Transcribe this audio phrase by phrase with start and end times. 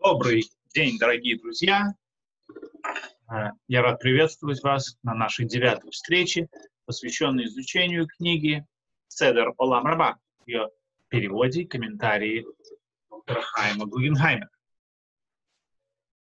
[0.00, 0.44] Добрый
[0.74, 1.94] день, дорогие друзья!
[3.30, 6.48] Э, я рад приветствовать вас на нашей девятой встрече,
[6.86, 8.66] посвященной изучению книги
[9.08, 10.68] «Седер Олам Раба», ее
[11.08, 12.46] переводе и комментарии
[13.10, 14.50] доктора Хайма Гугенхаймера.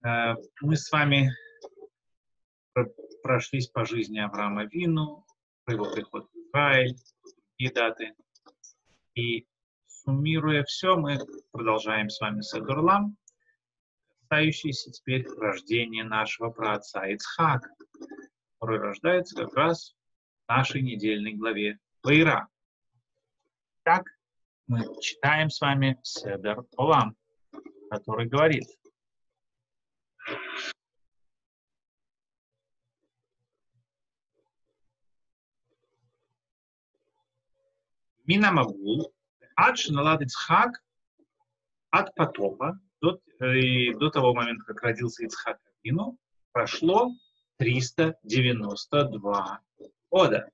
[0.06, 1.32] Э, мы с вами
[3.22, 5.26] прошлись по жизни Авраама Вину,
[5.66, 6.96] про его приход в Израиль,
[7.58, 8.14] другие даты.
[9.16, 9.48] И
[10.10, 11.20] суммируя все, мы
[11.52, 13.16] продолжаем с вами Седурлам,
[14.22, 17.70] касающийся теперь рождения нашего праотца Ицхака,
[18.54, 19.96] который рождается как раз
[20.48, 22.48] в нашей недельной главе Вайра.
[23.84, 24.06] Так
[24.66, 27.16] мы читаем с вами Седер Олам,
[27.92, 28.66] который говорит,
[38.26, 39.14] Минамагул,
[39.62, 40.82] Ад Шиналад Ицхак,
[41.90, 46.18] от потопа до, э, до того момента, как родился Ицхак Авину,
[46.54, 47.12] прошло
[47.58, 49.60] 392
[50.10, 50.50] года.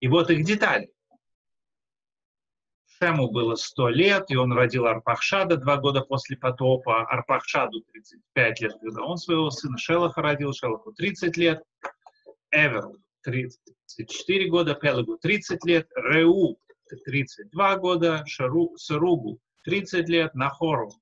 [0.00, 0.92] И вот их детали.
[2.98, 7.02] Шему было 100 лет, и он родил Арпахшада два года после потопа.
[7.02, 11.62] Арпахшаду 35 лет, когда он своего сына Шелаха родил, Шелаху 30 лет.
[12.50, 16.58] Эверу 34 года, Пелагу 30 лет, Реу
[16.96, 20.92] 32 года, Шару, Саругу 30 лет, Нахору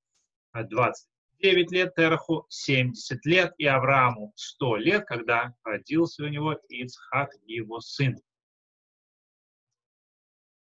[0.53, 7.81] 29 лет, Тераху 70 лет и Аврааму 100 лет, когда родился у него Ицхак, его
[7.81, 8.17] сын.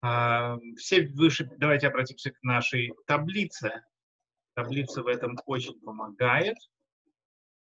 [0.00, 3.82] А, все выше, давайте обратимся к нашей таблице.
[4.54, 6.56] Таблица в этом очень помогает.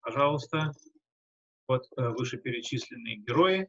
[0.00, 0.72] Пожалуйста,
[1.68, 3.68] вот э, вышеперечисленные герои.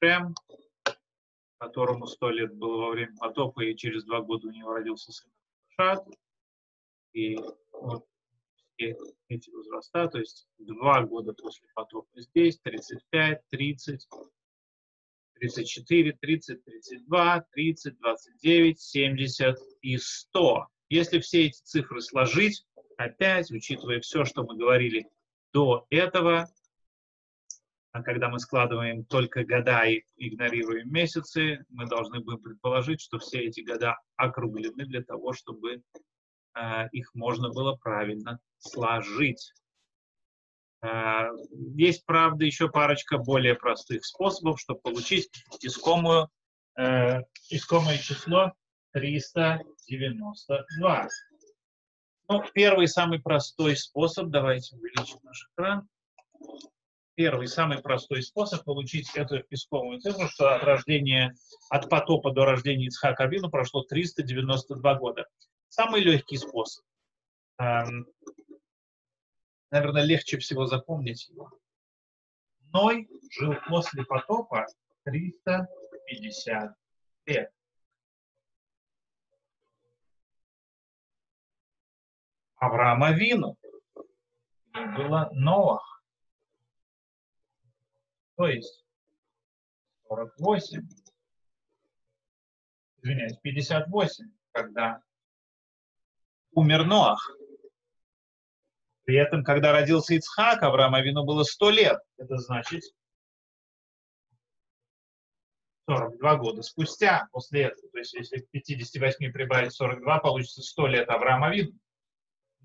[0.00, 0.34] Шем,
[1.58, 5.30] которому сто лет было во время потопа, и через два года у него родился сын
[5.76, 6.04] Шат.
[7.12, 7.36] И
[7.72, 8.06] вот
[8.76, 8.96] все
[9.28, 14.08] эти возраста, то есть два года после потопа здесь, 35, 30,
[15.34, 20.66] 34, 30, 32, 30, 29, 70 и 100.
[20.90, 22.64] Если все эти цифры сложить,
[22.96, 25.08] опять, учитывая все, что мы говорили
[25.52, 26.48] до этого,
[27.98, 33.40] а когда мы складываем только года и игнорируем месяцы, мы должны будем предположить, что все
[33.40, 35.82] эти года округлены для того, чтобы
[36.54, 39.52] э, их можно было правильно сложить.
[40.80, 41.24] Э,
[41.74, 45.28] есть, правда, еще парочка более простых способов, чтобы получить
[45.60, 46.30] искомую,
[46.78, 48.52] э, искомое число
[48.92, 51.08] 392.
[52.28, 55.88] Ну, первый самый простой способ, давайте увеличим наш экран
[57.18, 61.34] первый, самый простой способ получить эту искомую цифру, что от рождения,
[61.68, 65.26] от потопа до рождения Ицхака Авину прошло 392 года.
[65.66, 66.84] Самый легкий способ.
[67.58, 68.06] Эм,
[69.72, 71.50] наверное, легче всего запомнить его.
[72.72, 74.66] Ной жил после потопа
[75.02, 76.76] 350
[77.26, 77.50] лет.
[82.58, 83.56] Авраама Вину
[84.72, 85.97] было Ноах
[88.38, 88.84] то есть
[90.06, 90.88] 48,
[93.02, 95.02] извиняюсь, 58, когда
[96.52, 97.36] умер Ноах.
[99.02, 101.98] При этом, когда родился Ицхак, Авраама Вину было 100 лет.
[102.16, 102.84] Это значит
[105.86, 107.90] 42 года спустя после этого.
[107.90, 111.76] То есть, если к 58 прибавить 42, получится 100 лет Авраама Вину.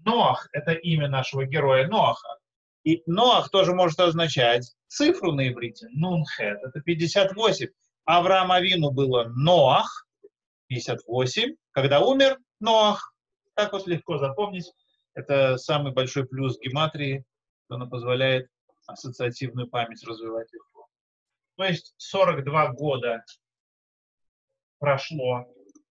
[0.06, 2.43] Ноах– это имя нашего героя Ноаха.
[2.83, 5.88] И Ноах тоже может означать цифру на иврите.
[5.91, 6.61] Нунхет.
[6.63, 7.67] Это 58.
[8.05, 10.05] Авраам Авину было Ноах.
[10.67, 11.55] 58.
[11.71, 13.13] Когда умер Ноах.
[13.53, 14.71] Так вот легко запомнить.
[15.13, 17.23] Это самый большой плюс гематрии,
[17.66, 18.47] что она позволяет
[18.88, 20.88] ассоциативную память развивать легко.
[21.55, 23.23] То есть 42 года
[24.79, 25.45] прошло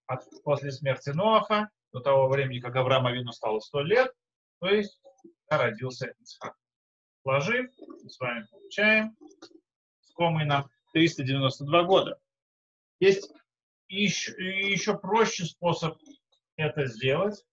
[0.06, 4.12] от, после смерти Ноаха до того времени, как Авраам Авину стало 100 лет,
[4.60, 5.00] то есть
[5.48, 6.54] родился Ицхак.
[7.22, 9.16] Сложив, мы с вами получаем
[10.02, 12.20] искомый нам 392 года.
[12.98, 13.30] Есть
[13.88, 14.32] еще,
[14.70, 15.98] еще проще способ
[16.56, 17.44] это сделать.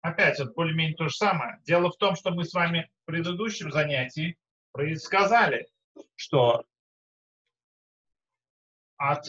[0.00, 1.60] Опять, это более-менее то же самое.
[1.64, 4.36] Дело в том, что мы с вами в предыдущем занятии
[4.72, 5.68] предсказали,
[6.16, 6.64] что
[8.96, 9.26] от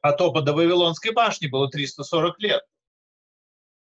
[0.00, 2.62] потопа до Вавилонской башни было 340 лет.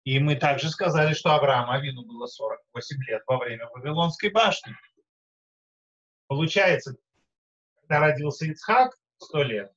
[0.06, 2.26] И мы также сказали, что Аврааму Авину было
[2.74, 4.76] 48 лет во время Вавилонской башни.
[6.28, 6.96] Получается,
[7.82, 9.74] когда родился Ицхак, 100 лет,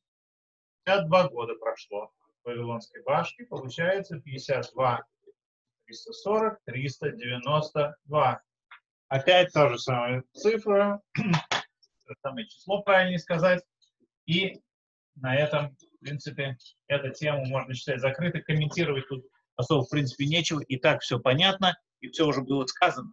[0.85, 2.13] 52 года прошло.
[2.45, 5.03] Вавилонской башни, получается 52,
[5.87, 8.43] 340, 392.
[9.09, 11.01] Опять та же самая цифра,
[12.23, 13.65] самое число, правильнее сказать.
[14.27, 14.61] И
[15.17, 18.43] на этом, в принципе, эту тему можно считать закрытой.
[18.43, 19.25] Комментировать тут
[19.57, 20.61] особо, в принципе, нечего.
[20.61, 23.11] И так все понятно, и все уже было сказано.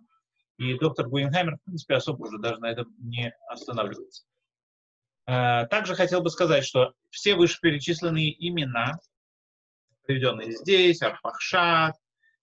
[0.57, 4.23] И доктор Гуинхаймер, в принципе, особо уже даже на этом не останавливается.
[5.25, 8.99] А, также хотел бы сказать, что все вышеперечисленные имена,
[10.05, 11.95] приведенные здесь, Арпахшат,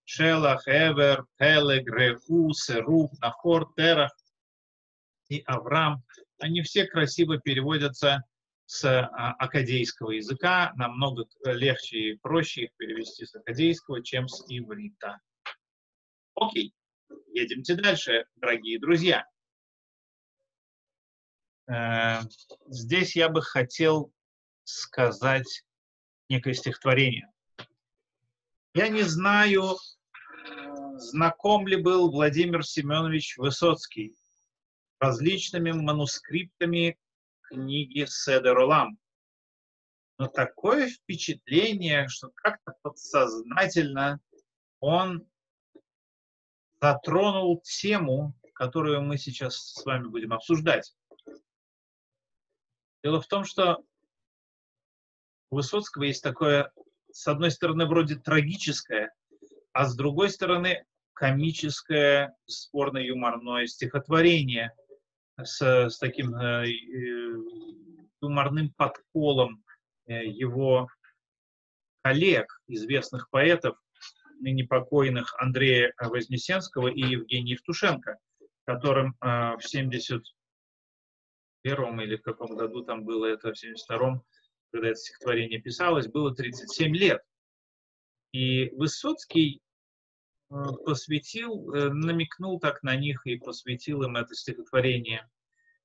[0.05, 4.11] Шелах, Эвер, Хелег, Реху, Серух, Нахор, Терах
[5.29, 6.03] и Авраам,
[6.39, 8.23] они все красиво переводятся
[8.69, 10.73] с а, акадейского языка.
[10.76, 15.19] Намного легче и проще их перевести с акадейского, чем с иврита.
[16.35, 16.75] Окей,
[17.32, 19.26] едемте дальше, дорогие друзья.
[21.67, 22.20] Э,
[22.67, 24.12] здесь я бы хотел
[24.65, 25.64] сказать
[26.29, 27.32] некое стихотворение.
[28.75, 29.79] Я не знаю,
[30.97, 34.14] знаком ли был Владимир Семенович Высоцкий
[35.00, 36.99] различными манускриптами
[37.49, 38.99] книги Седер Олам.
[40.19, 44.21] Но такое впечатление, что как-то подсознательно
[44.81, 45.27] он
[46.81, 50.95] затронул тему, которую мы сейчас с вами будем обсуждать.
[53.03, 53.85] Дело в том, что
[55.50, 56.73] у Высоцкого есть такое,
[57.11, 59.15] с одной стороны, вроде трагическое,
[59.73, 60.85] а с другой стороны,
[61.15, 64.73] комическое, спорно-юморное стихотворение
[65.43, 66.67] с, с таким э,
[68.20, 69.62] юморным подколом
[70.06, 70.88] э, его
[72.02, 73.76] коллег, известных поэтов,
[74.40, 78.19] ныне покойных Андрея Вознесенского и Евгения Евтушенко,
[78.64, 80.23] которым э, в 70
[81.62, 84.23] первом или в каком году там было это, в 72-м,
[84.73, 87.23] когда это стихотворение писалось, было 37 лет.
[88.32, 89.68] И Высоцкий э,
[90.49, 95.29] посвятил, э, намекнул так на них и посвятил им это стихотворение,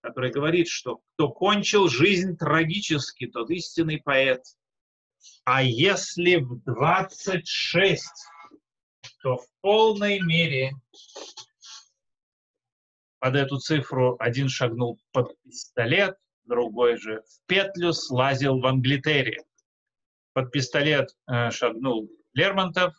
[0.01, 4.43] которое говорит, что кто кончил жизнь трагически, тот истинный поэт.
[5.45, 8.03] А если в 26,
[9.21, 10.73] то в полной мере
[13.19, 19.43] под эту цифру один шагнул под пистолет, другой же в петлю слазил в Англитере.
[20.33, 22.93] Под пистолет э, шагнул Лермонтов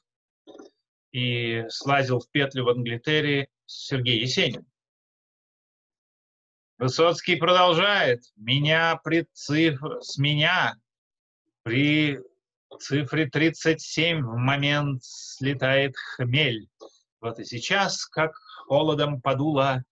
[1.14, 4.66] и слазил в петлю в Англитере Сергей Есенин.
[6.76, 8.24] Высоцкий продолжает.
[8.34, 10.02] Меня при цифр...
[10.02, 10.74] С меня
[11.62, 12.18] при
[12.80, 16.68] цифре 37 в момент слетает хмель.
[17.20, 18.34] Вот и сейчас, как
[18.66, 19.84] холодом подуло,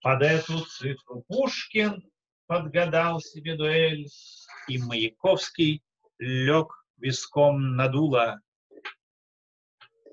[0.00, 2.08] под эту цифру Пушкин
[2.46, 4.06] подгадал себе дуэль,
[4.68, 5.82] и Маяковский
[6.20, 8.40] лег виском на дуло.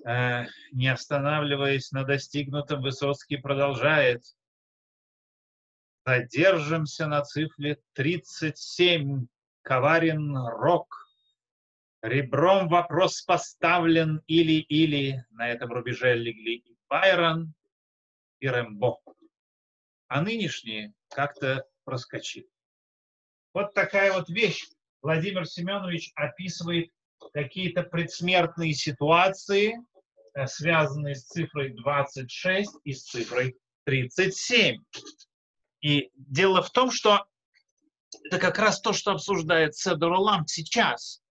[0.06, 4.24] Э, не останавливаясь на достигнутом, Высоцкий продолжает.
[6.06, 9.25] Задержимся на цифре 37.
[9.63, 11.07] Коварен рок.
[12.04, 15.25] Ребром вопрос поставлен или-или.
[15.31, 17.56] На этом рубеже легли и Байрон,
[18.40, 19.00] и Рэмбо
[20.07, 22.48] а нынешние как-то проскочили.
[23.54, 24.68] Вот такая вот вещь.
[25.02, 26.92] Владимир Семенович описывает
[27.34, 29.75] какие-то предсмертные ситуации,
[30.47, 34.77] связанные с цифрой 26 и с цифрой 37.
[35.81, 37.25] И дело в том, что
[38.23, 41.21] это как раз то, что обсуждает Седор Улам сейчас.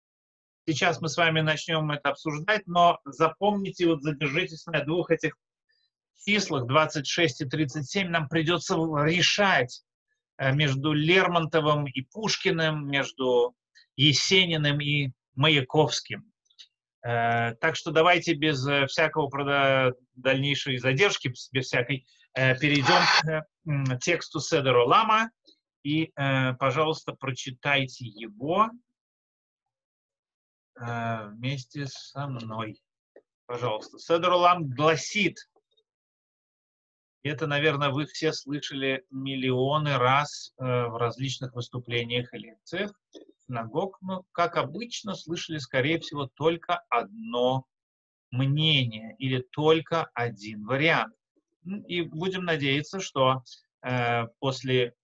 [0.66, 5.37] Сейчас мы с вами начнем это обсуждать, но запомните, вот задержитесь на двух этих
[6.25, 9.82] числах 26 и 37 нам придется решать
[10.38, 13.54] э, между Лермонтовым и Пушкиным, между
[13.96, 16.32] Есениным и Маяковским.
[17.04, 24.84] Э, так что давайте без э, всякого дальнейшей задержки, без всякой, перейдем к тексту Седера
[24.84, 25.30] Лама
[25.84, 26.11] и,
[26.58, 28.70] пожалуйста, прочитайте его
[30.75, 32.82] вместе со мной.
[33.46, 34.00] Пожалуйста.
[34.00, 35.37] Седер Лам гласит–
[37.25, 42.92] это, наверное, вы все слышали миллионы раз э, в различных выступлениях и лекциях
[43.47, 47.67] синагог, но, как обычно, слышали, скорее всего, только одно
[48.31, 51.15] мнение или только один вариант.
[51.87, 53.43] И будем надеяться, что
[53.83, 54.95] э, после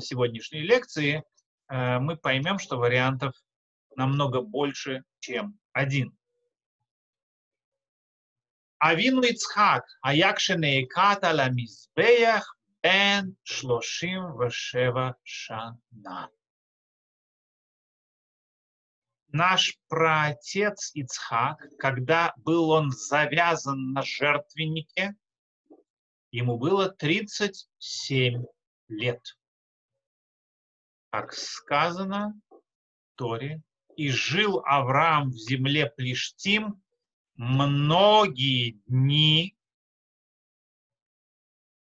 [0.00, 1.22] сегодняшней лекции
[1.68, 3.34] э, мы поймем, что вариантов
[3.96, 6.16] намного больше, чем один.
[8.78, 10.88] Авину Ицхак, Аякшене
[11.22, 16.30] Ламизбеях, Бен Шлошим Вашева Шана
[19.32, 25.14] наш праотец Ицхак, когда был он завязан на жертвеннике,
[26.30, 28.44] ему было 37
[28.88, 29.38] лет.
[31.10, 32.60] Как сказано в
[33.16, 33.62] Торе,
[33.96, 36.82] и жил Авраам в земле Плештим
[37.34, 39.56] многие дни,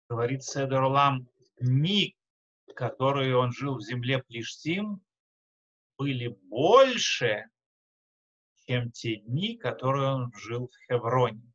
[0.09, 2.17] говорит Седорлам, дни,
[2.77, 5.01] которые он жил в земле Плештим,
[6.05, 7.47] были больше,
[8.67, 11.51] чем те дни, которые он жил в Хевроне.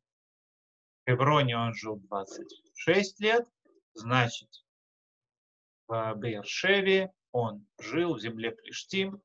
[1.04, 3.46] В Хевроне он жил 26 лет,
[3.94, 4.48] значит,
[5.86, 9.22] в Бейершеве он жил в земле Плештим,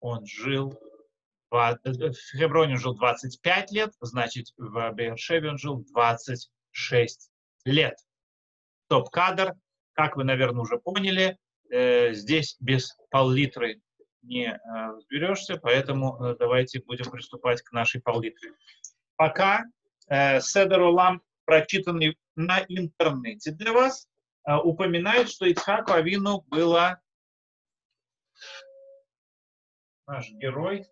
[0.00, 0.72] он жил
[1.50, 1.78] в
[2.34, 7.30] Хевроне жил 25 лет, значит, в Бейершеве он жил 26
[7.66, 7.98] лет.
[8.88, 9.52] Топ-кадр,
[9.92, 11.36] как вы, наверное, уже поняли,
[11.68, 13.82] э, здесь без пол-литры
[14.22, 18.52] не э, разберешься, поэтому э, давайте будем приступать к нашей пол-литре.
[19.16, 19.64] Пока
[20.08, 24.08] э, Седер Улам, прочитанный на интернете для вас,
[24.46, 27.00] э, упоминает, что Ицхаку Авину было
[30.06, 30.86] наш герой,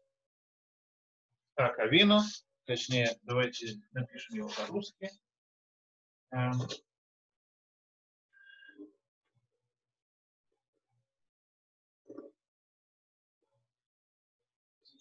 [1.54, 2.20] так, Авину,
[2.64, 5.10] точнее, давайте напишем его по-русски.
[6.30, 6.52] Эм,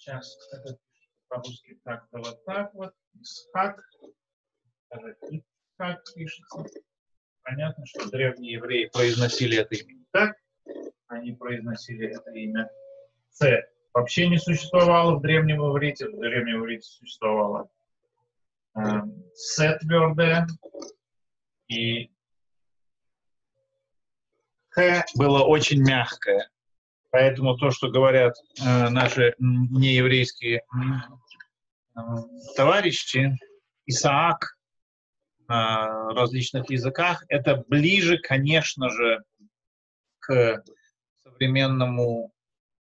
[0.09, 0.75] Сейчас это
[1.27, 2.93] по-русски так-то вот так вот.
[3.13, 3.79] Исхак.
[4.89, 6.63] Даже Исхак пишется.
[7.43, 10.35] Понятно, что древние евреи произносили это имя так.
[11.05, 12.71] Они произносили это имя
[13.29, 13.63] С.
[13.93, 16.07] Вообще не существовало в древнем иврите.
[16.07, 17.69] В древнем иврите существовало
[18.75, 18.81] э,
[19.35, 20.47] С твердое.
[21.67, 22.11] И
[24.69, 26.49] Х было очень мягкое.
[27.11, 30.61] Поэтому то, что говорят э, наши нееврейские
[31.95, 31.99] э,
[32.55, 33.35] товарищи,
[33.85, 34.55] Исаак
[35.47, 39.23] на различных языках, это ближе, конечно же,
[40.19, 40.63] к
[41.23, 42.31] современному,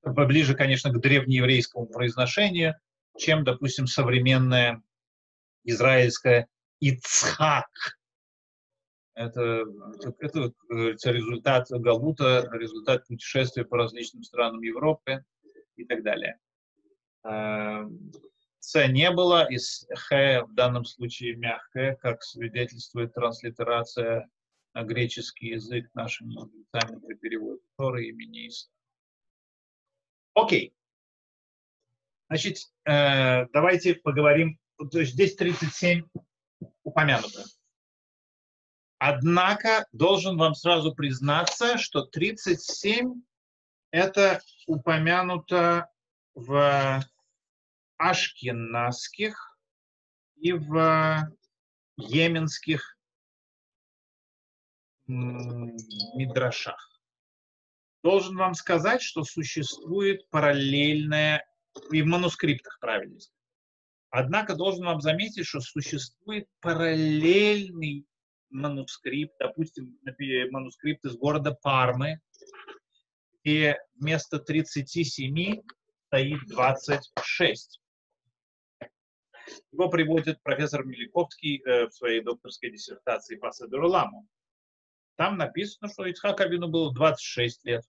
[0.04, 2.76] ближе, конечно, к древнееврейскому произношению,
[3.18, 4.82] чем, допустим, современное
[5.64, 6.48] израильское
[6.82, 7.70] Ицхак.
[9.14, 9.66] Это,
[10.20, 15.24] это, это результат Галута, результат путешествия по различным странам Европы
[15.76, 16.40] и так далее.
[17.24, 19.58] С не было, и
[19.94, 24.30] Х в данном случае мягкое, как свидетельствует транслитерация
[24.74, 28.70] на греческий язык нашими мудрецами при переводе Торы имени Иса.
[30.34, 30.74] Окей.
[32.30, 34.58] Значит, э, давайте поговорим.
[34.92, 36.08] То есть здесь 37
[36.84, 37.44] упомянуто.
[39.04, 43.24] Однако должен вам сразу признаться, что 37
[43.90, 45.90] это упомянуто
[46.36, 47.04] в
[47.98, 49.58] ашкенадских
[50.36, 51.36] и в
[51.98, 52.96] йеменских
[55.08, 57.02] мидрашах.
[58.04, 61.44] Должен вам сказать, что существует параллельное,
[61.90, 63.18] и в манускриптах правильно
[64.12, 68.06] Однако должен вам заметить, что существует параллельный
[68.52, 69.98] манускрипт, допустим,
[70.52, 72.22] манускрипт из города Пармы,
[73.44, 75.62] где вместо 37
[76.08, 77.82] стоит 26.
[79.72, 84.28] Его приводит профессор Миликовский э, в своей докторской диссертации по Седуруламу.
[85.16, 87.84] Там написано, что Ицхак Авину было 26 лет,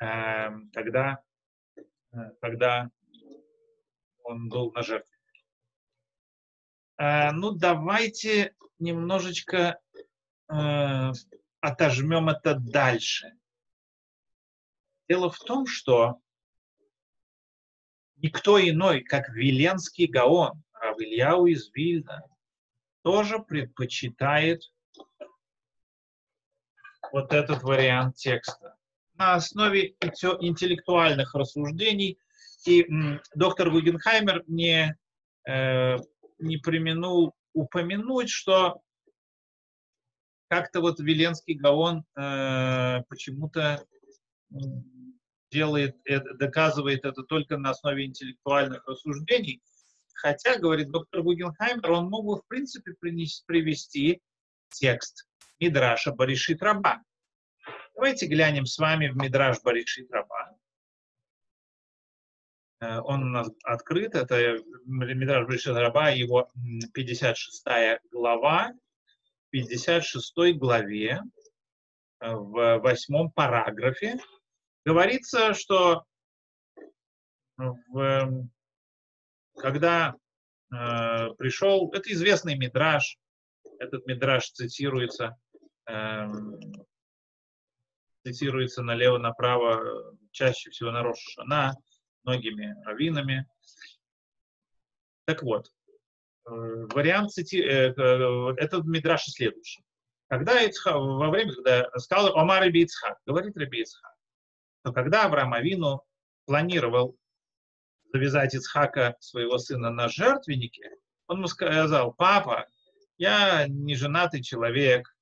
[0.00, 1.22] э, когда,
[1.76, 2.90] э, когда
[4.22, 5.16] он был на жертве.
[6.98, 9.78] Э, ну, давайте немножечко
[10.48, 11.12] э,
[11.60, 13.32] отожмем это дальше.
[15.08, 16.20] Дело в том, что
[18.16, 22.22] никто иной, как Виленский Гаон, Равильяу из Вильна,
[23.02, 24.62] тоже предпочитает
[27.12, 28.76] вот этот вариант текста.
[29.14, 32.18] На основе интеллектуальных рассуждений
[32.66, 32.86] и
[33.34, 34.96] доктор Гугенхаймер не
[35.46, 35.96] э,
[36.38, 38.80] не применул упомянуть, что
[40.48, 43.86] как-то вот Веленский Гаон э, почему-то
[45.50, 45.96] делает,
[46.38, 49.62] доказывает это только на основе интеллектуальных рассуждений.
[50.14, 54.20] Хотя, говорит доктор Гугенхаймер, он мог бы, в принципе, принести, привести
[54.70, 55.26] текст
[55.60, 57.02] Мидраша Баришит Раба.
[57.94, 60.29] Давайте глянем с вами в Мидраш Баришит Раба.
[62.80, 66.50] Э, он у нас открыт, это Мидраш Бришет Раба, его
[66.94, 67.66] 56
[68.10, 68.72] глава,
[69.50, 71.20] 56 главе,
[72.20, 74.18] э, в восьмом параграфе,
[74.84, 76.04] говорится, что
[77.56, 78.48] в,
[79.56, 80.14] когда
[80.72, 80.76] э,
[81.36, 83.18] пришел, это известный мидраж,
[83.78, 85.36] этот мидраж цитируется,
[85.86, 86.26] э,
[88.24, 91.74] цитируется налево-направо, чаще всего на Рошана,
[92.24, 93.48] многими раввинами.
[95.24, 95.70] Так вот,
[96.46, 97.56] э, вариант цити...
[97.56, 99.84] э, э, этот мидраж следующий.
[100.28, 104.14] Когда Ицхак, во время, когда сказал Омар Раби Ицхак, говорит Раби Ицхак,
[104.82, 106.02] то когда Авраам Авину
[106.46, 107.16] планировал
[108.12, 110.96] завязать Ицхака, своего сына, на жертвеннике,
[111.26, 112.66] он ему сказал, папа,
[113.18, 115.14] я не женатый человек,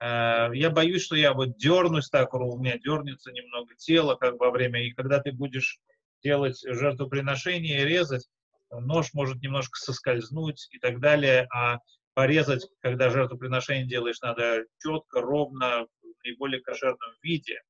[0.00, 4.84] я боюсь, что я вот дернусь так, у меня дернется немного тело, как во время,
[4.84, 5.80] и когда ты будешь
[6.24, 8.28] делать жертвоприношение резать,
[8.70, 11.78] нож может немножко соскользнуть и так далее, а
[12.14, 17.60] порезать, когда жертвоприношение делаешь, надо четко, ровно, в наиболее кошерном виде.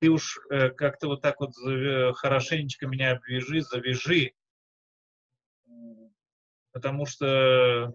[0.00, 1.52] Ты уж э, как-то вот так вот
[2.16, 4.32] хорошенечко меня обвяжи, завяжи,
[6.72, 7.94] потому что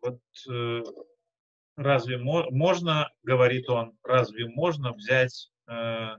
[0.00, 0.82] вот э,
[1.80, 6.16] разве мо можно, говорит он, разве можно взять э,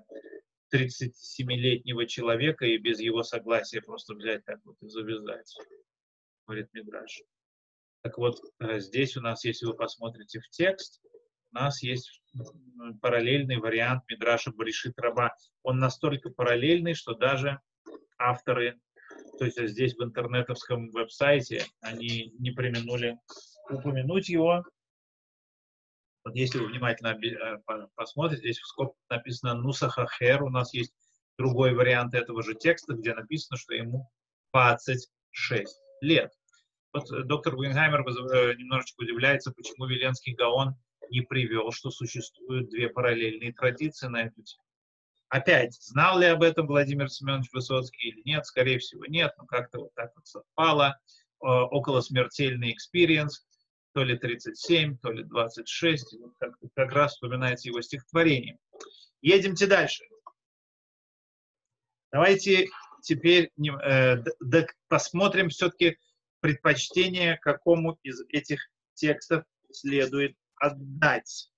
[0.74, 5.56] 37-летнего человека и без его согласия просто взять так вот и завязать,
[6.48, 7.22] говорит Мидраш.
[8.02, 11.00] Так вот, э, здесь у нас, если вы посмотрите в текст,
[11.52, 12.22] у нас есть
[13.02, 15.36] параллельный вариант Мидраша Баришит Раба.
[15.62, 17.60] Он настолько параллельный, что даже
[18.18, 18.80] авторы,
[19.38, 23.20] то есть здесь в интернетовском веб-сайте, они не применули
[23.70, 24.64] упомянуть его,
[26.32, 30.94] вот если вы внимательно э, посмотрите, здесь в скобках написано Нусахахер, у нас есть
[31.38, 34.10] другой вариант этого же текста, где написано, что ему
[34.54, 36.32] 26 лет.
[36.94, 40.76] Вот э, доктор Гуингаймер э, немножечко удивляется, почему Веленский Гаон
[41.10, 44.64] не привел, что существуют две параллельные традиции на эту тему.
[45.28, 48.46] Опять, знал ли об этом Владимир Семенович Высоцкий или нет?
[48.46, 50.98] Скорее всего, нет, но как-то вот так вот совпало.
[51.40, 53.46] Около смертельный experience
[53.94, 58.58] то ли 37, то ли 26, вот как, как раз вспоминается его стихотворение.
[59.22, 60.04] Едемте дальше.
[62.12, 62.68] Давайте
[63.02, 65.98] теперь э, да, посмотрим все-таки
[66.40, 71.50] предпочтение, какому из этих текстов следует отдать.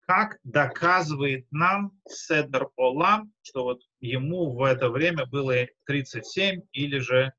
[0.00, 7.32] Как доказывает нам Седер Олам, что вот ему в это время было 37 или же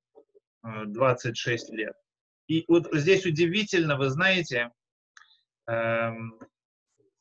[0.63, 1.95] 26 э, лет.
[2.49, 4.71] И вот здесь удивительно, вы знаете,
[5.67, 6.39] эм,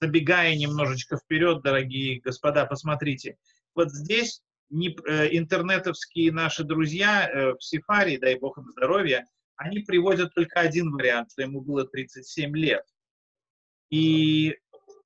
[0.01, 3.37] забегая немножечко вперед, дорогие господа, посмотрите,
[3.75, 9.81] вот здесь не, э, интернетовские наши друзья э, в Сифаре, дай бог им здоровья, они
[9.81, 12.85] приводят только один вариант, что ему было 37 лет.
[13.91, 14.57] И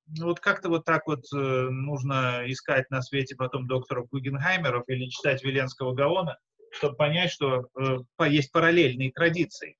[0.07, 5.09] ну, вот как-то вот так вот э, нужно искать на свете потом доктора Гугенхаймеров или
[5.09, 6.37] читать Веленского Гаона,
[6.71, 9.75] чтобы понять, что э, есть параллельные традиции.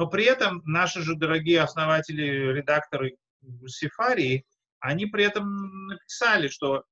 [0.00, 3.18] Но при этом наши же дорогие основатели, редакторы
[3.66, 4.46] Сифарии,
[4.78, 6.84] они при этом написали, что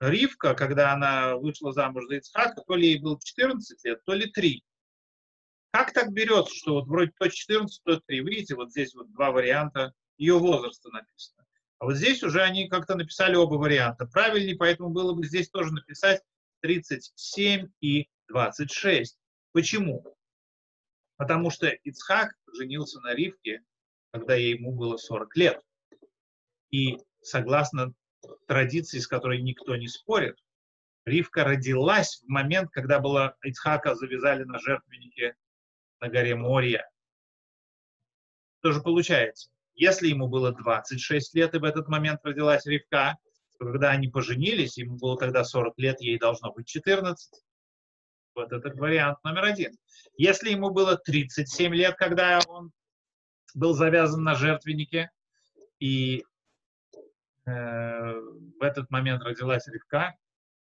[0.00, 4.32] Ривка, когда она вышла замуж за Ицхака, то ли ей было 14 лет, то ли
[4.32, 4.64] 3.
[5.72, 8.20] Как так берется, что вот вроде то 14, то 3?
[8.20, 11.44] Видите, вот здесь вот два варианта ее возраста написано.
[11.80, 14.06] А вот здесь уже они как-то написали оба варианта.
[14.06, 16.22] Правильнее, поэтому было бы здесь тоже написать
[16.62, 19.18] 37 и 26.
[19.52, 20.13] Почему?
[21.16, 23.62] Потому что Ицхак женился на Ривке,
[24.12, 25.62] когда ему было 40 лет.
[26.70, 27.94] И согласно
[28.46, 30.36] традиции, с которой никто не спорит,
[31.04, 35.36] Ривка родилась в момент, когда была Ицхака завязали на жертвеннике
[36.00, 36.88] на горе Мория.
[38.60, 39.50] Что же получается?
[39.74, 43.18] Если ему было 26 лет, и в этот момент родилась Ривка,
[43.58, 47.43] то когда они поженились, ему было тогда 40 лет, ей должно быть 14.
[48.34, 49.72] Вот это вариант номер один.
[50.16, 52.72] Если ему было 37 лет, когда он
[53.54, 55.10] был завязан на жертвеннике,
[55.78, 56.24] и
[57.46, 60.14] э, в этот момент родилась Ривка,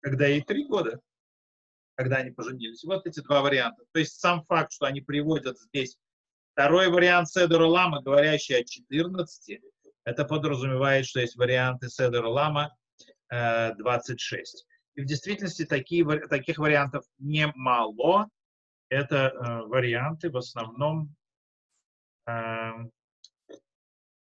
[0.00, 1.00] когда ей три года,
[1.94, 2.84] когда они поженились.
[2.84, 3.84] Вот эти два варианта.
[3.92, 5.96] То есть сам факт, что они приводят здесь
[6.52, 9.60] второй вариант Седора Лама, говорящий о 14,
[10.04, 12.76] это подразумевает, что есть варианты Седора Лама
[13.30, 14.66] э, 26.
[14.94, 18.28] И в действительности такие, таких вариантов немало.
[18.88, 21.14] Это э, варианты в основном,
[22.26, 22.72] э,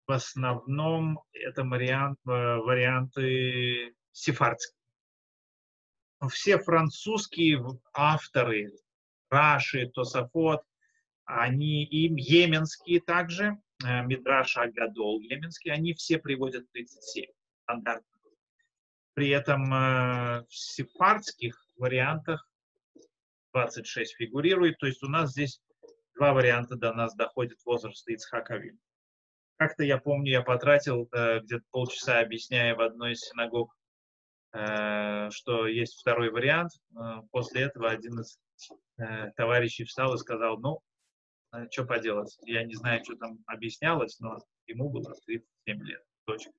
[0.06, 4.78] в основном это вариант, э, варианты сефардские.
[6.30, 8.71] Все французские авторы,
[9.32, 10.62] Раши, Тософот,
[11.26, 17.26] они им йеменские также, э, Мидраш Агадол йеменский, они все приводят 37
[17.63, 18.11] стандартно.
[19.13, 22.47] При этом э, в сепардских вариантах
[23.54, 24.78] 26 фигурирует.
[24.78, 25.62] То есть у нас здесь
[26.15, 28.80] два варианта до нас доходит возраст Ицхака Вин.
[29.58, 33.76] Как-то я помню, я потратил э, где-то полчаса, объясняя в одной из синагог,
[34.54, 36.71] э, что есть второй вариант.
[37.32, 38.39] После этого один из
[39.36, 40.82] товарищей встал и сказал, ну,
[41.71, 46.04] что поделать, я не знаю, что там объяснялось, но ему было 37 лет.
[46.26, 46.52] Точка.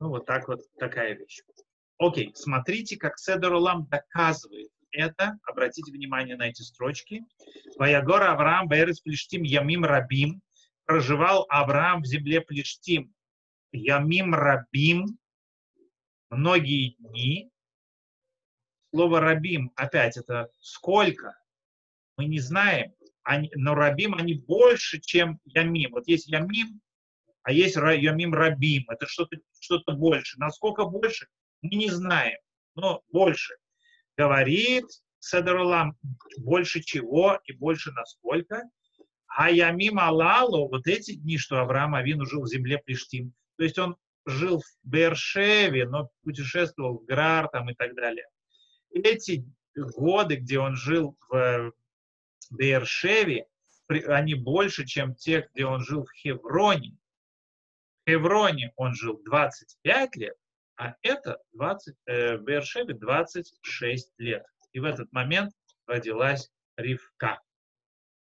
[0.00, 1.40] Ну, вот так вот, такая вещь.
[1.98, 5.38] Окей, смотрите, как Седор Улам доказывает это.
[5.44, 7.24] Обратите внимание на эти строчки.
[7.78, 10.42] Ваягора Авраам Бэрис Плештим Ямим Рабим.
[10.84, 13.14] Проживал Авраам в земле Плештим.
[13.72, 15.18] Ямим Рабим.
[16.30, 17.50] Многие дни.
[18.90, 21.38] Слово Рабим, опять, это сколько?
[22.16, 22.94] Мы не знаем.
[23.22, 25.92] Они, но Рабим, они больше, чем Ямим.
[25.92, 26.80] Вот есть Ямим,
[27.46, 28.86] а есть Ямим Рабим.
[28.90, 30.36] Это что-то что больше.
[30.40, 31.28] Насколько больше,
[31.62, 32.38] мы не знаем,
[32.74, 33.54] но больше.
[34.16, 34.86] Говорит
[35.20, 35.96] Седорулам,
[36.38, 38.64] больше чего и больше насколько.
[39.28, 43.78] А Ямим Алалу, вот эти дни, что Авраам Авину жил в земле Плештим, то есть
[43.78, 48.26] он жил в Бершеве, но путешествовал в Грар там и так далее.
[48.90, 51.72] Эти годы, где он жил в
[52.50, 53.46] Бершеве,
[53.86, 56.96] они больше, чем те, где он жил в Хевроне.
[58.08, 60.36] Хевроне он жил 25 лет,
[60.76, 64.46] а это 20, э, в Бершеве 26 лет.
[64.72, 65.52] И в этот момент
[65.86, 67.40] родилась Ривка.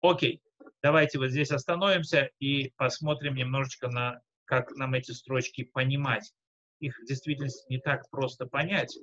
[0.02, 0.42] Окей,
[0.82, 6.34] давайте вот здесь остановимся и посмотрим немножечко на, как нам эти строчки понимать.
[6.80, 8.98] Их в действительности не так просто понять.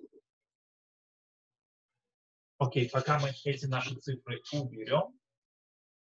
[2.57, 5.17] Окей, пока мы эти наши цифры уберем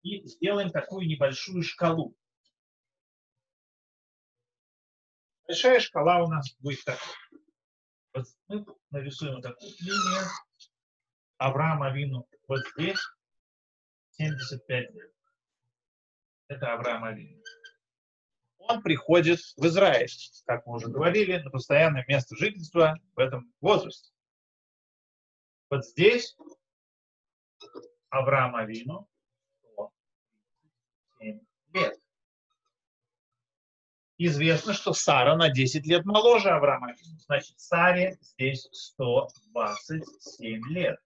[0.03, 2.17] и сделаем такую небольшую шкалу.
[5.51, 7.13] Большая шкала у нас будет такой.
[8.15, 10.23] Вот мы нарисуем такую линию.
[11.39, 13.01] Авраам Авину вот здесь
[14.11, 15.13] 75 лет.
[16.47, 17.43] Это Авраам Авину.
[18.59, 20.09] Он приходит в Израиль,
[20.47, 24.13] как мы уже говорили, на постоянное место жительства в этом возрасте.
[25.69, 26.37] Вот здесь
[28.11, 29.09] Авраам Авину
[29.73, 31.41] 107
[31.73, 32.01] лет
[34.27, 36.95] известно, что Сара на 10 лет моложе Авраама.
[37.27, 40.99] Значит, Саре здесь 127 лет.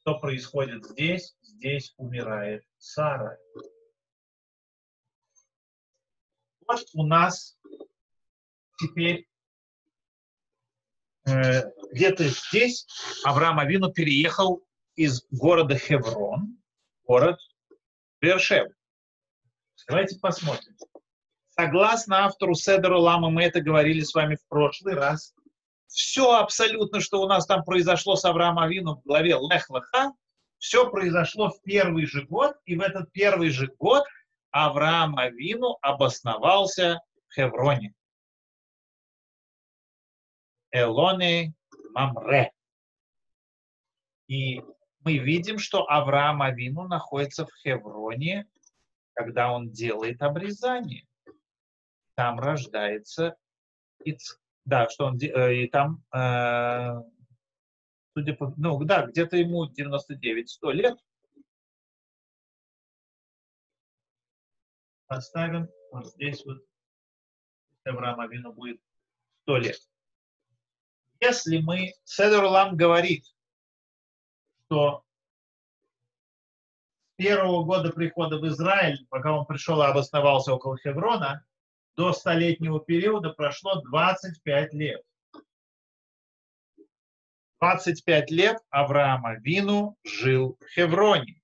[0.00, 1.36] Что происходит здесь?
[1.40, 3.38] Здесь умирает Сара.
[6.66, 7.58] Вот у нас
[8.78, 9.26] теперь
[11.26, 11.62] э,
[11.92, 12.86] где-то здесь
[13.24, 14.62] Авраам Авину переехал
[14.96, 16.58] из города Хеврон,
[17.04, 17.38] город
[18.20, 18.70] Бершев.
[19.88, 20.76] Давайте посмотрим.
[21.60, 25.34] Согласно автору Седеру Лама, мы это говорили с вами в прошлый раз,
[25.88, 30.12] все абсолютно, что у нас там произошло с Авраамом Авину в главе Лехлаха,
[30.58, 34.04] все произошло в первый же год, и в этот первый же год
[34.52, 37.92] Авраам Авину обосновался в Хевроне.
[40.70, 41.54] Элоне
[41.92, 42.52] Мамре.
[44.28, 44.62] И
[45.00, 48.46] мы видим, что Авраам Авину находится в Хевроне,
[49.14, 51.07] когда он делает обрезание
[52.18, 53.36] там рождается
[54.04, 54.40] Иц...
[54.64, 57.00] Да, что он э, и там, э,
[58.12, 60.98] судя по, ну да, где-то ему 99-100 лет.
[65.06, 66.58] Поставим вот здесь вот
[67.84, 68.80] Авраам Авину будет
[69.44, 69.80] 100 лет.
[71.20, 73.24] Если мы, Седор Лам говорит,
[74.66, 75.04] что
[77.12, 81.44] с первого года прихода в Израиль, пока он пришел и обосновался около Хеврона,
[81.98, 85.02] до столетнего периода прошло 25 лет.
[87.60, 91.42] 25 лет Авраама Вину жил в Хевроне.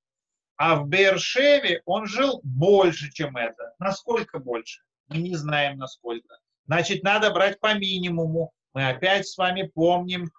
[0.56, 3.74] А в Бершеве он жил больше, чем это.
[3.80, 4.82] Насколько больше?
[5.08, 6.38] Мы не знаем, насколько.
[6.66, 8.52] Значит, надо брать по минимуму.
[8.74, 10.30] Мы опять с вами помним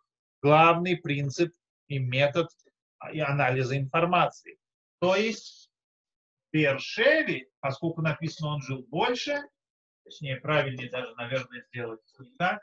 [0.41, 1.53] главный принцип
[1.89, 2.47] и метод
[3.11, 4.57] и анализа информации.
[4.99, 5.69] То есть
[6.47, 9.43] в Бершеве, поскольку написано, он жил больше,
[10.05, 12.61] Точнее, правильнее даже, наверное, сделать не так.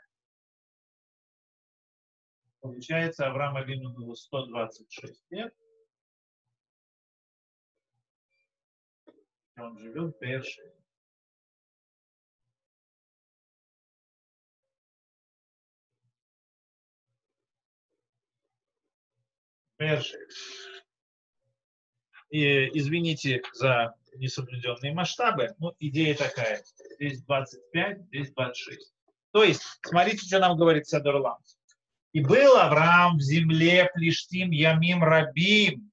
[2.61, 5.53] Получается, Авраам Авину было 126 лет.
[9.57, 10.73] Он живет в Бершеве.
[19.77, 20.27] Бершеве.
[22.29, 25.55] И, извините за несоблюденные масштабы.
[25.59, 26.63] Ну, идея такая.
[26.95, 28.93] Здесь 25, здесь 26.
[29.31, 31.21] То есть, смотрите, что нам говорит Седор
[32.11, 35.91] И был Авраам в земле Плештим Ямим Рабим.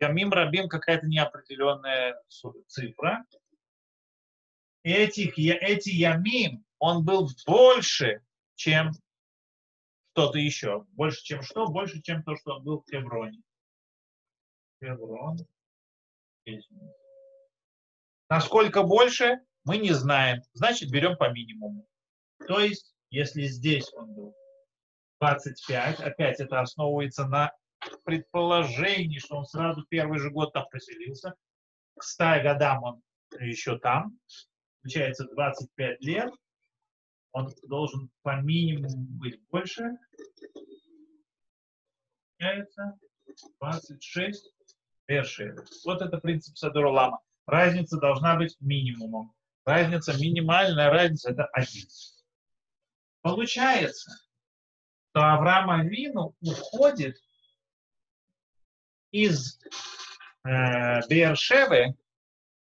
[0.00, 2.20] Ямим Рабим какая-то неопределенная
[2.66, 3.24] цифра.
[4.82, 8.22] Этих, эти Ямим, он был больше,
[8.54, 8.92] чем
[10.12, 10.84] что-то еще.
[10.92, 11.66] Больше, чем что?
[11.66, 13.42] Больше, чем то, что он был в Хевроне.
[14.82, 15.38] Хеврон.
[18.28, 20.42] Насколько больше, мы не знаем.
[20.52, 21.86] Значит, берем по минимуму.
[22.46, 24.34] То есть, если здесь он был
[25.20, 27.52] 25, опять это основывается на
[28.04, 31.34] предположении, что он сразу первый же год там поселился.
[31.96, 33.02] К 100 годам он
[33.40, 34.18] еще там.
[34.82, 36.30] Получается 25 лет.
[37.32, 39.90] Он должен по минимуму быть больше.
[42.38, 42.98] Получается
[43.60, 44.53] 26
[45.06, 45.56] верши.
[45.84, 47.20] Вот это принцип Садура Лама.
[47.46, 49.34] Разница должна быть минимумом.
[49.64, 51.88] Разница, минимальная разница, это один.
[53.22, 54.10] Получается,
[55.10, 57.16] что Авраам Авину уходит
[59.10, 59.58] из
[60.44, 61.96] э, Бершевы,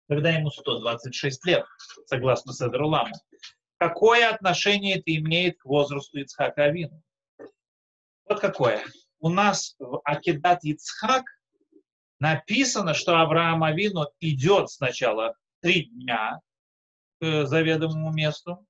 [0.08, 1.64] когда ему 126 лет,
[2.06, 3.14] согласно Седруламу.
[3.78, 7.02] Какое отношение это имеет к возрасту Ицхака Авину?
[8.28, 8.82] Вот какое.
[9.20, 11.24] У нас в Акидат Ицхак
[12.22, 16.40] написано, что Авраам Авину идет сначала три дня
[17.20, 18.64] к заведомому месту,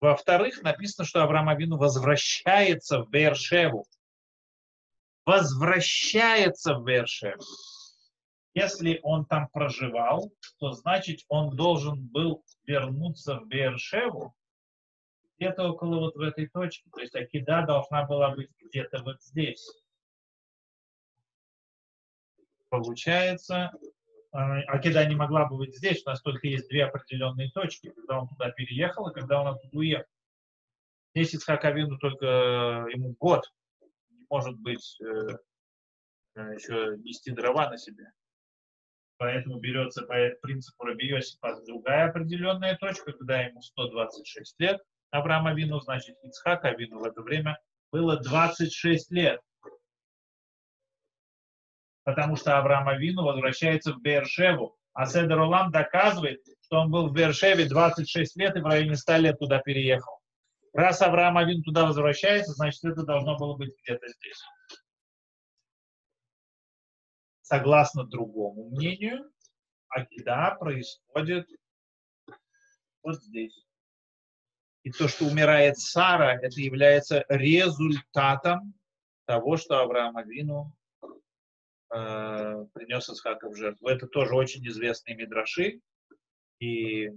[0.00, 3.84] во-вторых, написано, что Авраам Авину возвращается в Бершеву.
[5.26, 7.44] Возвращается в Бершеву.
[8.54, 14.34] Если он там проживал, то значит он должен был вернуться в Бершеву
[15.36, 16.88] где-то около вот в этой точке.
[16.90, 19.85] То есть Акида должна была быть где-то вот здесь.
[22.76, 23.72] Получается,
[24.32, 28.28] Акида не могла бы быть здесь, у нас только есть две определенные точки, когда он
[28.28, 30.10] туда переехал и когда он оттуда уехал.
[31.14, 33.50] Здесь Ицхак Авину только э, ему год,
[34.10, 35.38] не может быть э,
[36.34, 38.12] э, еще нести дрова на себе.
[39.16, 44.82] Поэтому берется по принципу Раби Йосифа другая определенная точка, когда ему 126 лет.
[45.10, 47.58] Авраам Авину, значит, Ицхак Авину в это время
[47.90, 49.40] было 26 лет
[52.06, 57.12] потому что Авраам Авину возвращается в Бершеву, а Седер Олам доказывает, что он был в
[57.12, 60.20] Бершеве 26 лет и в районе 100 лет туда переехал.
[60.72, 64.40] Раз Авраам Авин туда возвращается, значит, это должно было быть где-то здесь.
[67.42, 69.28] Согласно другому мнению,
[69.88, 71.48] Акида происходит
[73.02, 73.66] вот здесь.
[74.84, 78.74] И то, что умирает Сара, это является результатом
[79.24, 80.72] того, что Авраам Авину
[81.96, 83.88] э, принес Исхака в жертву.
[83.88, 85.80] Это тоже очень известные мидраши,
[86.58, 87.08] и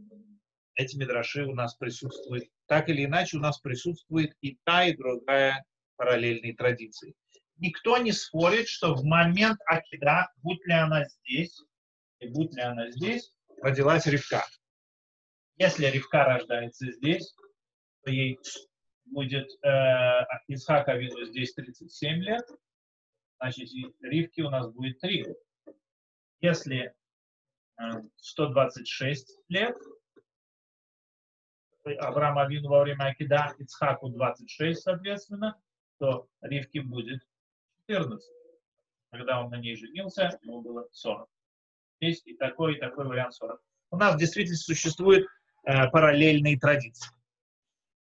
[0.76, 5.64] эти мидраши у нас присутствуют, так или иначе у нас присутствует и та, и другая
[5.98, 7.14] параллельные традиции.
[7.58, 11.62] Никто не спорит, что в момент Акида, будь ли она здесь,
[12.20, 14.46] и будь ли она здесь, родилась Ривка.
[15.58, 17.36] Если Ривка рождается здесь,
[18.04, 18.40] то ей
[19.06, 19.70] будет э,
[20.48, 22.46] Исхак Авину здесь 37 лет,
[23.40, 23.70] значит,
[24.02, 25.40] ривки у нас будет 3 года.
[26.42, 26.94] Если
[28.18, 29.78] 126 э, лет,
[32.00, 35.60] Авраам Авину во время Акида, Ицхаку 26, соответственно,
[35.98, 37.22] то Ривки будет
[37.88, 38.24] 14.
[39.12, 41.28] Когда он на ней женился, ему было 40.
[42.02, 43.62] Есть и такой, и такой вариант 40.
[43.92, 45.28] У нас действительно существуют
[45.64, 47.10] э, параллельные традиции.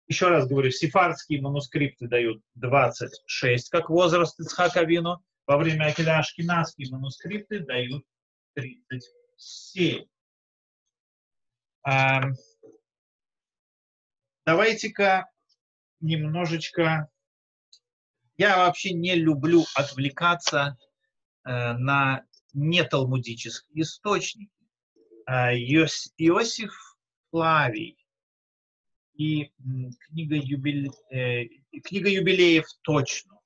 [0.06, 6.90] Еще раз говорю, сефардские манускрипты дают 26 как возраст Ицхака Вину, во время Акида ашкенадские
[6.90, 8.04] манускрипты дают
[8.54, 10.04] 37.
[11.82, 12.20] А,
[14.44, 15.26] давайте-ка
[16.00, 17.08] немножечко...
[18.36, 20.76] Я вообще не люблю отвлекаться
[21.44, 24.52] э, на неталмудические источники.
[25.26, 26.72] Э, Иос, Иосиф
[27.30, 27.98] Флавий
[29.14, 29.50] и
[30.06, 31.46] книга, юбиле, э,
[31.82, 33.37] книга юбилеев точно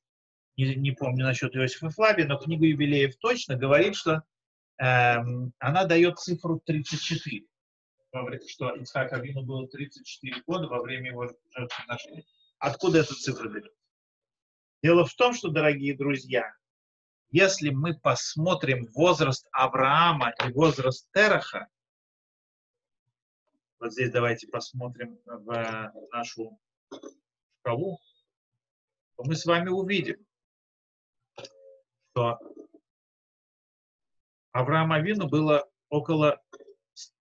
[0.56, 4.22] не, не помню насчет Иосифа Флавия, но книга юбилеев точно говорит, что
[4.78, 7.46] эм, она дает цифру 34,
[8.48, 12.24] что Ицхак Авину было 34 года во время его жертвоприношения.
[12.58, 13.76] Откуда эта цифра берется?
[14.82, 16.52] Дело в том, что, дорогие друзья,
[17.30, 21.68] если мы посмотрим возраст Авраама и возраст Тераха,
[23.78, 26.60] вот здесь давайте посмотрим в нашу
[27.60, 27.98] шкалу,
[29.16, 30.24] то мы с вами увидим,
[32.12, 32.38] что
[34.52, 36.40] Авраам Авину было около,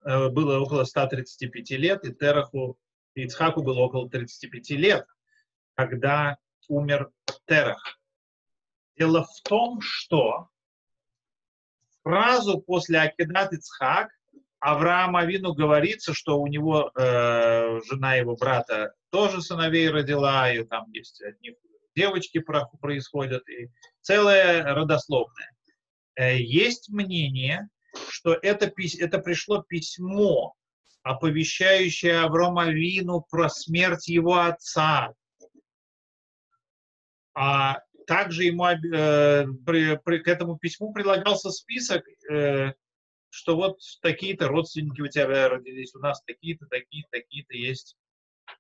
[0.04, 2.78] э, было около 135 лет, и Тераху,
[3.16, 5.08] и Ицхаку было около 35 лет.
[5.76, 7.10] когда умер
[7.48, 8.00] Терах.
[8.98, 10.50] Дело в том, что
[12.04, 14.12] сразу после Акидат Ицхак
[14.60, 20.92] Авраам Авину говорится, что у него э, жена его брата тоже сыновей родила, и там
[20.92, 21.56] есть от них
[21.96, 22.44] девочки
[22.80, 23.70] происходят, и
[24.02, 25.52] целое родословное.
[26.16, 27.68] Э, есть мнение,
[28.10, 30.54] что это, это пришло письмо,
[31.04, 35.14] оповещающее Авраама Вину про смерть его отца.
[37.34, 42.74] А также ему э, при, при, к этому письму прилагался список, э,
[43.30, 47.96] что вот такие-то родственники у тебя родились, у нас такие-то, такие-то, такие-то есть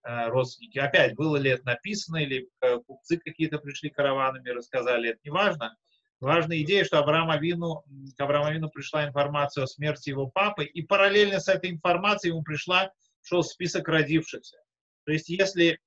[0.04, 0.78] родственники.
[0.78, 5.76] Опять, было ли это написано, или э, купцы какие-то пришли караванами, рассказали, это не важно.
[6.22, 7.84] Важная идея, что Авраам Авину,
[8.16, 12.44] к Аврааму Авину пришла информация о смерти его папы, и параллельно с этой информацией ему
[12.44, 12.92] пришла,
[13.24, 14.58] шел список родившихся.
[15.06, 15.80] То есть, если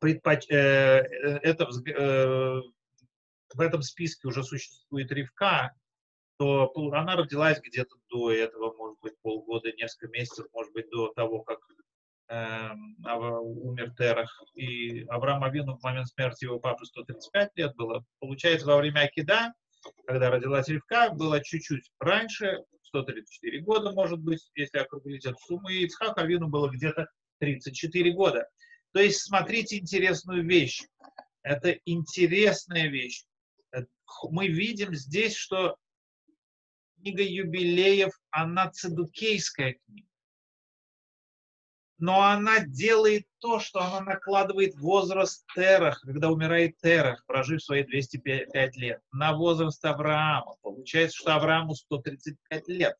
[0.00, 0.46] предпоч...
[0.50, 2.60] э, э это, э,
[3.54, 5.74] в этом списке уже существует Ривка,
[6.38, 11.42] то она родилась где-то до этого, может быть, полгода, несколько месяцев, может быть, до того,
[11.42, 11.82] как э,
[12.28, 14.42] умер Терах.
[14.54, 18.04] И Авраам Авину в момент смерти его папы 135 лет было.
[18.20, 19.52] Получается, во время Акида,
[20.06, 25.84] когда родилась Ривка, было чуть-чуть раньше, 134 года, может быть, если округлить эту сумму, и
[25.84, 27.08] Ицхак Авину было где-то
[27.40, 28.48] 34 года.
[28.92, 30.82] То есть, смотрите интересную вещь.
[31.42, 33.24] Это интересная вещь.
[34.30, 35.76] Мы видим здесь, что
[36.96, 40.08] книга юбилеев, она цедукейская книга.
[41.98, 48.76] Но она делает то, что она накладывает возраст Терах, когда умирает Терах, прожив свои 205
[48.76, 50.56] лет, на возраст Авраама.
[50.62, 52.96] Получается, что Аврааму 135 лет.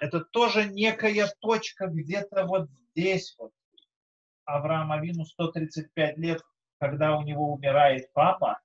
[0.00, 3.52] Это тоже некая точка где-то вот здесь вот.
[4.44, 6.42] Авраам Авину 135 лет,
[6.78, 8.60] когда у него умирает папа,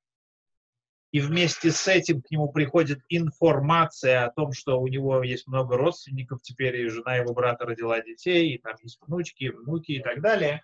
[1.15, 5.77] и вместе с этим к нему приходит информация о том, что у него есть много
[5.77, 10.21] родственников, теперь и жена его брата родила детей, и там есть внучки, внуки и так
[10.21, 10.61] далее,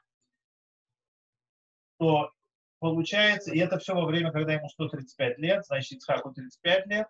[2.00, 2.34] то
[2.80, 7.08] получается, и это все во время, когда ему 135 лет, значит, Ицхаку 35 лет,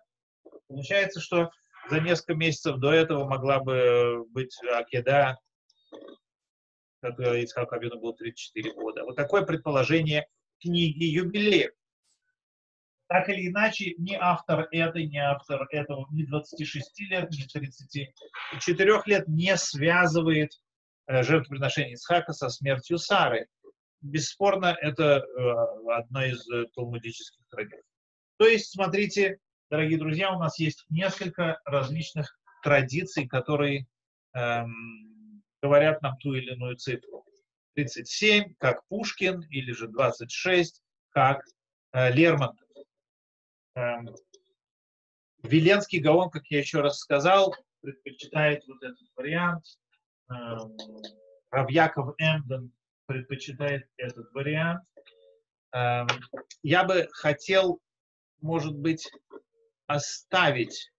[0.68, 1.50] получается, что
[1.90, 5.36] за несколько месяцев до этого могла бы быть Акеда,
[7.00, 9.02] когда Ицхаку Абину было 34 года.
[9.02, 10.28] Вот такое предположение
[10.60, 11.72] книги юбилеев
[13.12, 19.28] так или иначе, ни автор этой, ни автор этого, ни 26 лет, ни 34 лет
[19.28, 20.52] не связывает
[21.08, 23.48] э, жертвоприношение Исхака со смертью Сары.
[24.00, 27.82] Бесспорно, это э, одна из э, талмудических традиций.
[28.38, 29.36] То есть, смотрите,
[29.70, 33.88] дорогие друзья, у нас есть несколько различных традиций, которые
[34.32, 37.26] эм, говорят нам ту или иную цифру.
[37.74, 41.44] 37, как Пушкин, или же 26, как
[41.92, 42.61] э, Лермонтов.
[43.74, 44.14] Эм,
[45.42, 49.64] Веленский Гаон, как я еще раз сказал, предпочитает вот этот вариант.
[50.30, 50.76] Эм,
[51.50, 52.72] Равьяков Эмден
[53.06, 54.82] предпочитает этот вариант.
[55.72, 56.06] Эм,
[56.62, 57.80] я бы хотел,
[58.40, 59.10] может быть,
[59.86, 60.92] оставить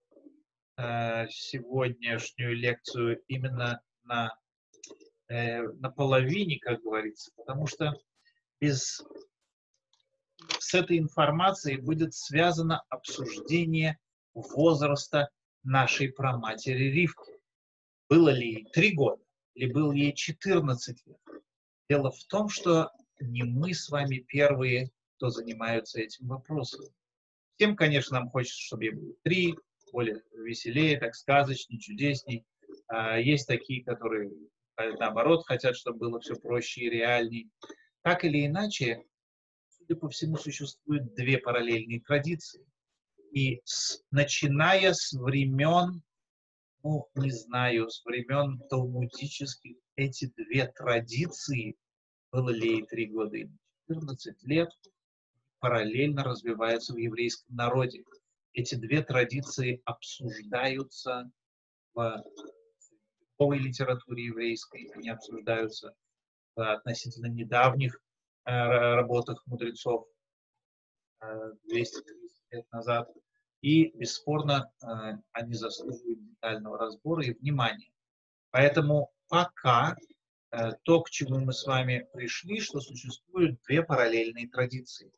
[0.76, 4.36] э, сегодняшнюю лекцию именно на,
[5.28, 7.94] э, на половине, как говорится, потому что
[8.60, 9.02] без
[10.58, 13.98] с этой информацией будет связано обсуждение
[14.34, 15.30] возраста
[15.62, 17.32] нашей праматери Ривки.
[18.08, 19.22] Было ли ей три года,
[19.54, 21.18] или было ей 14 лет.
[21.88, 26.84] Дело в том, что не мы с вами первые, кто занимаются этим вопросом.
[27.56, 29.54] Всем, конечно, нам хочется, чтобы ей было три,
[29.92, 32.44] более веселее, так сказочнее, чудесней.
[32.88, 34.32] А есть такие, которые,
[34.76, 37.48] наоборот, хотят, чтобы было все проще и реальней.
[38.02, 39.04] Так или иначе,
[39.86, 42.64] судя по всему, существуют две параллельные традиции.
[43.32, 46.02] И с, начиная с времен,
[46.82, 51.76] ну, не знаю, с времен талмудических, эти две традиции,
[52.32, 53.48] было ли ей три года и
[53.88, 54.70] 14 лет,
[55.58, 58.04] параллельно развиваются в еврейском народе.
[58.52, 61.30] Эти две традиции обсуждаются
[61.94, 62.24] в
[63.38, 65.94] новой литературе еврейской, они обсуждаются
[66.54, 68.13] в относительно недавних Э,
[68.44, 70.06] работах мудрецов
[71.20, 73.10] 230 э, лет назад.
[73.60, 74.86] И, бесспорно, э,
[75.32, 77.90] они заслуживают детального разбора и внимания.
[78.50, 79.96] Поэтому пока
[80.84, 85.12] то, к чему мы с вами пришли, что существуют две параллельные традиции.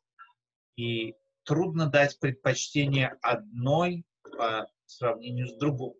[0.75, 4.03] И трудно дать предпочтение одной
[4.37, 5.95] по сравнению с другой.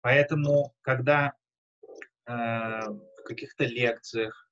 [0.00, 1.34] Поэтому, когда
[2.26, 4.43] э, в каких-то лекциях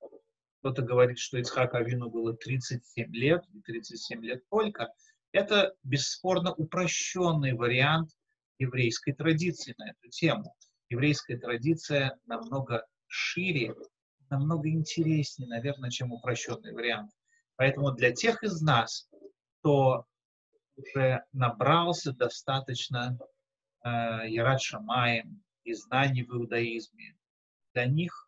[0.63, 4.93] кто-то говорит, что Ицхак Авину было 37 лет, и 37 лет только.
[5.33, 8.11] Это бесспорно упрощенный вариант
[8.59, 10.55] еврейской традиции на эту тему.
[10.87, 13.75] Еврейская традиция намного шире,
[14.29, 17.11] намного интереснее, наверное, чем упрощенный вариант.
[17.57, 19.09] Поэтому для тех из нас,
[19.59, 20.05] кто
[20.77, 23.19] уже набрался достаточно
[23.83, 23.89] э,
[24.29, 27.17] Ярат Шамаем и знаний в иудаизме,
[27.73, 28.22] для них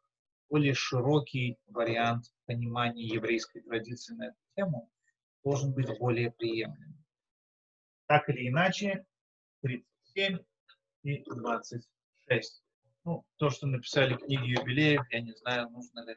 [0.55, 4.89] более широкий вариант понимания еврейской традиции на эту тему
[5.43, 7.03] должен быть более приемлемым.
[8.07, 9.05] Так или иначе,
[9.63, 10.37] 37
[11.03, 12.63] и 26.
[13.03, 16.15] Ну, то, что написали книги юбилеев, я не знаю, нужно ли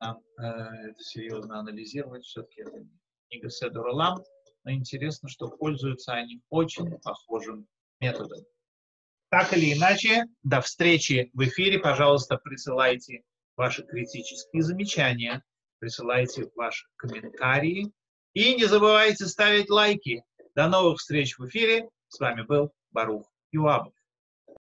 [0.00, 2.24] нам э, это серьезно анализировать.
[2.24, 2.82] Все-таки это
[3.28, 4.24] книга Седор Лам,
[4.64, 7.68] но интересно, что пользуются они очень похожим
[8.00, 8.42] методом.
[9.28, 11.78] Так или иначе, до встречи в эфире.
[11.78, 13.22] Пожалуйста, присылайте
[13.56, 15.42] ваши критические замечания,
[15.78, 17.92] присылайте ваши комментарии
[18.34, 20.22] и не забывайте ставить лайки.
[20.54, 21.88] До новых встреч в эфире.
[22.08, 23.92] С вами был Барух Юабов.